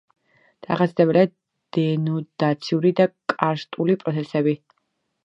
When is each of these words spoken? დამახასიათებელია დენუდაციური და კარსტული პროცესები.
დამახასიათებელია 0.67 1.25
დენუდაციური 1.77 2.93
და 3.01 3.07
კარსტული 3.35 3.97
პროცესები. 4.05 4.57